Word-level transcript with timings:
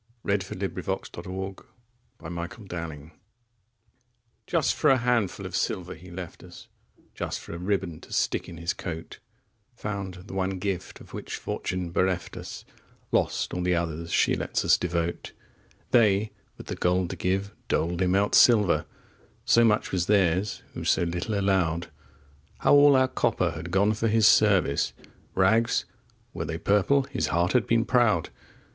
Boot, 0.25 0.41
saddle, 0.41 0.59
to 0.63 0.71
horse, 0.81 1.09
and 1.15 1.25
away!" 1.27 1.55
THE 2.21 2.29
LOST 2.57 2.71
LEADER 2.73 3.11
Just 4.47 4.73
for 4.73 4.89
a 4.89 4.97
handful 4.97 5.45
of 5.45 5.55
silver 5.55 5.93
he 5.93 6.09
left 6.09 6.43
us, 6.43 6.67
Just 7.13 7.39
for 7.39 7.53
a 7.53 7.59
riband 7.59 8.01
to 8.01 8.11
stick 8.11 8.49
in 8.49 8.57
his 8.57 8.73
coat 8.73 9.19
Found 9.75 10.23
the 10.25 10.33
one 10.33 10.57
gift 10.57 11.01
of 11.01 11.13
which 11.13 11.35
fortune 11.35 11.91
bereft 11.91 12.35
us, 12.35 12.65
Lost 13.11 13.53
all 13.53 13.61
the 13.61 13.75
others 13.75 14.11
she 14.11 14.33
lets 14.33 14.65
us 14.65 14.75
devote; 14.75 15.33
They, 15.91 16.31
with 16.57 16.65
the 16.65 16.75
gold 16.75 17.11
to 17.11 17.15
give, 17.15 17.53
doled 17.67 18.01
him 18.01 18.15
out 18.15 18.33
silver, 18.33 18.87
5 18.87 18.87
So 19.45 19.63
much 19.63 19.91
was 19.91 20.07
theirs 20.07 20.63
who 20.73 20.83
so 20.83 21.03
little 21.03 21.39
allowed; 21.39 21.91
How 22.61 22.73
all 22.73 22.95
our 22.95 23.07
copper 23.07 23.51
had 23.51 23.69
gone 23.69 23.93
for 23.93 24.07
his 24.07 24.25
service! 24.25 24.93
Rags 25.35 25.85
were 26.33 26.45
they 26.45 26.57
purple, 26.57 27.03
his 27.03 27.27
heart 27.27 27.53
had 27.53 27.67
been 27.67 27.85
proud! 27.85 28.31